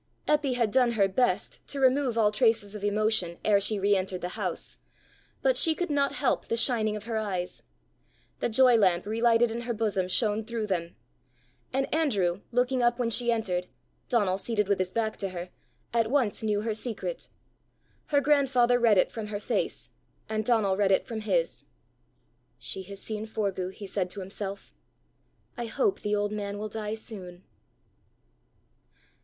Eppy 0.27 0.53
had 0.55 0.71
done 0.71 0.93
her 0.93 1.07
best 1.07 1.59
to 1.67 1.79
remove 1.79 2.17
all 2.17 2.31
traces 2.31 2.73
of 2.73 2.83
emotion 2.83 3.37
ere 3.45 3.59
she 3.59 3.77
re 3.77 3.95
entered 3.95 4.21
the 4.21 4.29
house; 4.29 4.79
but 5.43 5.55
she 5.55 5.75
could 5.75 5.91
not 5.91 6.13
help 6.13 6.47
the 6.47 6.57
shining 6.57 6.95
of 6.95 7.03
her 7.03 7.17
eyes: 7.19 7.61
the 8.39 8.49
joy 8.49 8.75
lamp 8.75 9.05
relighted 9.05 9.51
in 9.51 9.61
her 9.61 9.75
bosom 9.75 10.07
shone 10.07 10.43
through 10.43 10.65
them: 10.65 10.95
and 11.71 11.85
Andrew 11.93 12.41
looking 12.51 12.81
up 12.81 12.97
when 12.97 13.11
she 13.11 13.31
entered, 13.31 13.67
Donal, 14.09 14.39
seated 14.39 14.67
with 14.67 14.79
his 14.79 14.91
back 14.91 15.17
to 15.17 15.29
her, 15.29 15.51
at 15.93 16.09
once 16.09 16.41
knew 16.41 16.61
her 16.61 16.73
secret: 16.73 17.29
her 18.07 18.21
grandfather 18.21 18.79
read 18.79 18.97
it 18.97 19.11
from 19.11 19.27
her 19.27 19.39
face, 19.39 19.91
and 20.27 20.43
Donal 20.43 20.77
read 20.77 20.91
it 20.91 21.05
from 21.05 21.19
his. 21.21 21.63
"She 22.57 22.81
has 22.81 22.99
seen 22.99 23.27
Forgue!" 23.27 23.71
he 23.73 23.85
said 23.85 24.09
to 24.09 24.19
himself. 24.21 24.73
"I 25.55 25.67
hope 25.67 25.99
the 25.99 26.15
old 26.15 26.31
man 26.31 26.57
will 26.57 26.69
die 26.69 26.95
soon." 26.95 27.43